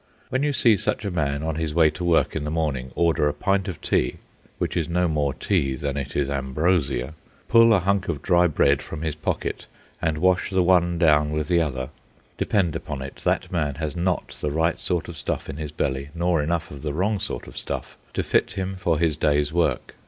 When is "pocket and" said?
9.13-10.17